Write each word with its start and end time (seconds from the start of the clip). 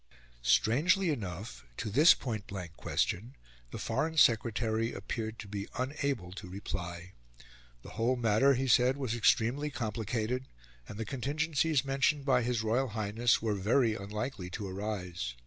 Strangely 0.41 1.11
enough, 1.11 1.63
to 1.77 1.91
this 1.91 2.15
pointblank 2.15 2.75
question, 2.75 3.35
the 3.69 3.77
Foreign 3.77 4.17
Secretary 4.17 4.91
appeared 4.91 5.37
to 5.37 5.47
be 5.47 5.67
unable 5.77 6.31
to 6.31 6.49
reply. 6.49 7.13
The 7.83 7.91
whole 7.91 8.15
matter, 8.15 8.55
he 8.55 8.67
said, 8.67 8.97
was 8.97 9.13
extremely 9.13 9.69
complicated, 9.69 10.47
and 10.89 10.97
the 10.97 11.05
contingencies 11.05 11.85
mentioned 11.85 12.25
by 12.25 12.41
His 12.41 12.63
Royal 12.63 12.87
Highness 12.87 13.43
were 13.43 13.53
very 13.53 13.93
unlikely 13.93 14.49
to 14.49 14.67
arise. 14.67 15.35